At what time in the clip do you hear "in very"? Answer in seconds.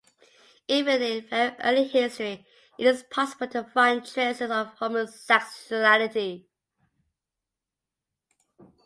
1.03-1.55